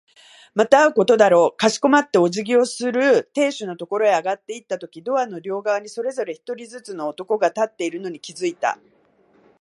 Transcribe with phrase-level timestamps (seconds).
[0.55, 1.55] また会うことだろう。
[1.55, 8.79] かしこまってお辞儀をする亭主のところへ上がっていったとき、ドアの両側にそれぞれ一人ずつの男が立っているのに気づいた。